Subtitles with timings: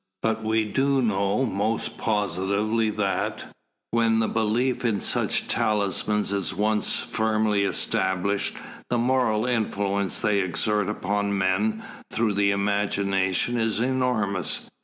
[0.23, 3.45] But we do know most positively that,
[3.91, 8.55] when the belief in such talismans is once firmly established,
[8.89, 14.67] the moral influence they exert upon men through the imagination is enormous.